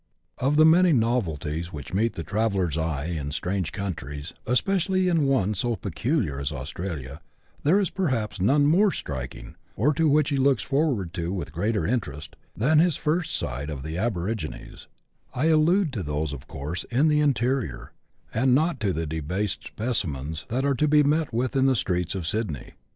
Op 0.39 0.55
the 0.55 0.65
many 0.65 0.93
novelties 0.93 1.71
which 1.71 1.93
meet 1.93 2.13
the 2.13 2.23
traveller's 2.23 2.75
eye 2.75 3.05
in 3.05 3.29
strange 3.29 3.71
countries, 3.71 4.33
but 4.45 4.53
especially 4.53 5.07
in 5.07 5.27
one 5.27 5.53
so 5.53 5.75
peculiar 5.75 6.39
as 6.39 6.51
Australia, 6.51 7.21
there 7.61 7.79
is 7.79 7.91
perhaps 7.91 8.41
none 8.41 8.65
more 8.65 8.91
striking, 8.91 9.53
or 9.75 9.93
to 9.93 10.09
which 10.09 10.29
he 10.29 10.37
looks 10.37 10.63
forward 10.63 11.15
with 11.15 11.51
greater 11.51 11.85
interest, 11.85 12.35
than 12.57 12.79
his 12.79 12.95
first 12.97 13.35
sight 13.35 13.69
of 13.69 13.83
the 13.83 13.95
aborigines; 13.95 14.87
I 15.35 15.49
allude 15.53 15.95
of 15.95 16.47
course 16.47 16.81
to 16.81 16.87
those 16.89 16.99
in 16.99 17.07
the 17.07 17.19
interior, 17.19 17.91
and 18.33 18.55
not 18.55 18.79
to 18.79 18.93
the 18.93 19.05
debased 19.05 19.75
speci 19.77 20.07
mens 20.07 20.47
that 20.49 20.65
are 20.65 20.73
to 20.73 20.87
be 20.87 21.03
met 21.03 21.31
with 21.31 21.55
in 21.55 21.67
the 21.67 21.75
streets 21.75 22.15
of 22.15 22.25
Sydney. 22.25 22.71